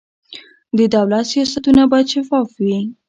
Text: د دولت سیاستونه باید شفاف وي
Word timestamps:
د 0.77 0.79
دولت 0.95 1.25
سیاستونه 1.33 1.81
باید 1.91 2.11
شفاف 2.15 2.49
وي 2.63 2.79